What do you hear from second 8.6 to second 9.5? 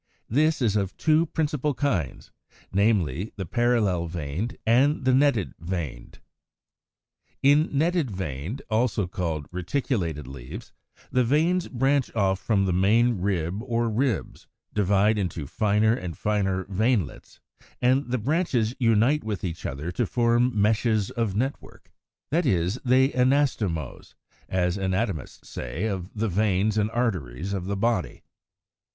(also called